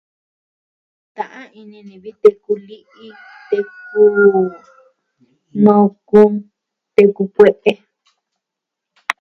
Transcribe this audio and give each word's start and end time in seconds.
Ta'an 1.15 1.47
ini 1.59 1.79
ni 1.87 1.95
teku 2.03 2.11
vi 2.15 2.19
teku 2.21 2.53
li'i, 2.67 3.09
teku 3.49 4.03
nukun, 5.63 6.31
teku 6.95 7.23
kue'e. 7.35 7.71